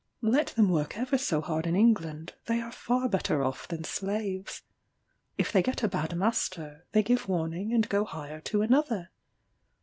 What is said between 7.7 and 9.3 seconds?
and go hire to another.